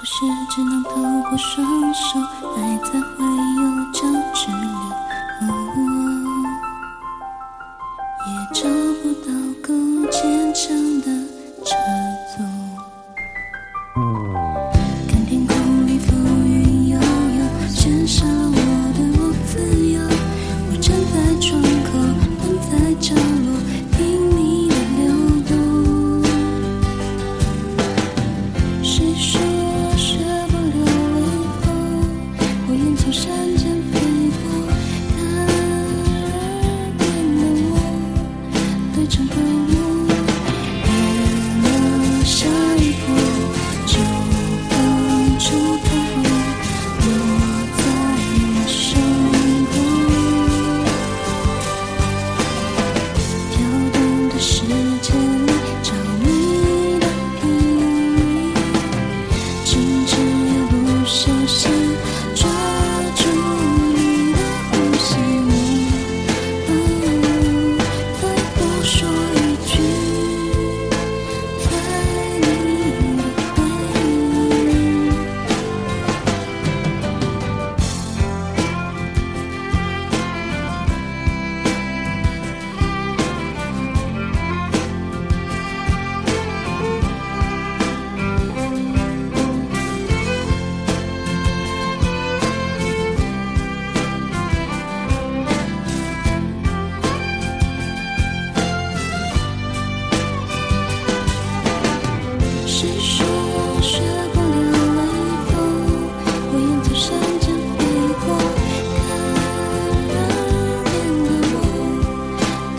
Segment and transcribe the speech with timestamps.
[0.00, 0.92] 不是只能透
[1.28, 2.18] 过双手
[2.56, 3.39] 爱才会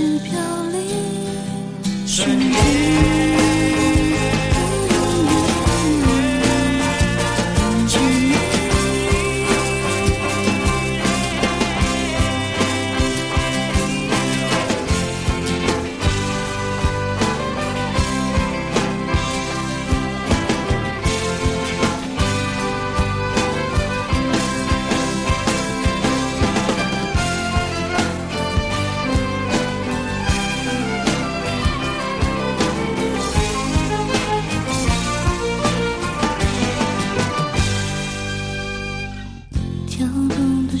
[0.00, 0.40] 是飘
[0.72, 0.80] 零，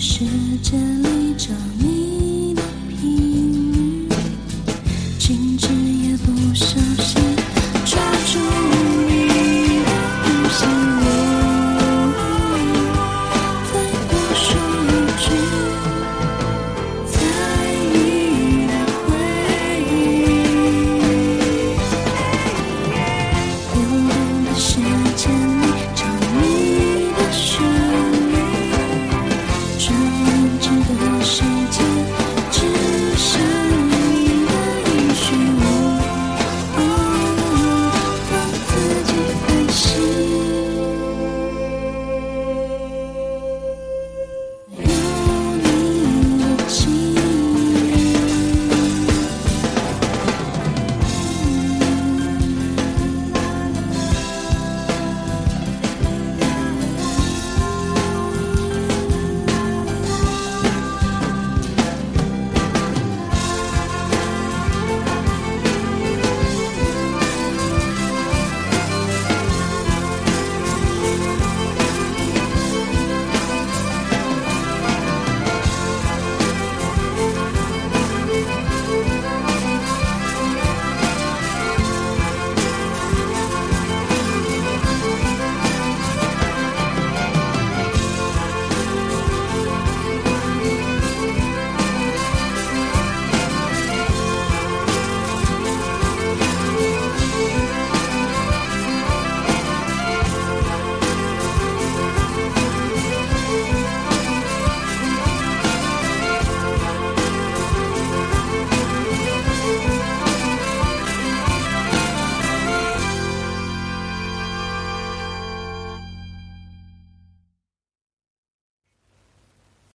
[0.02, 0.24] 世
[0.62, 4.16] 界里找你的频率
[5.18, 6.89] 静止也不剩